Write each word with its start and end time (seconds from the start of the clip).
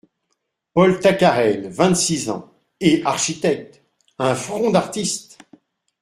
Paul 0.73 0.99
Tacarel, 0.99 1.69
vingt-six 1.71 2.29
ans… 2.31 2.51
et 2.79 3.03
architecte!… 3.05 3.83
un 4.17 4.33
front 4.33 4.71
d’artiste!… 4.71 5.37